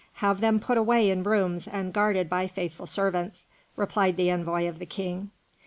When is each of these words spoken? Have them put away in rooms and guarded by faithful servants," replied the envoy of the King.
Have 0.15 0.39
them 0.41 0.59
put 0.59 0.79
away 0.79 1.11
in 1.11 1.21
rooms 1.21 1.67
and 1.67 1.93
guarded 1.93 2.27
by 2.27 2.47
faithful 2.47 2.87
servants," 2.87 3.47
replied 3.75 4.15
the 4.17 4.31
envoy 4.31 4.67
of 4.67 4.79
the 4.79 4.87
King. 4.87 5.29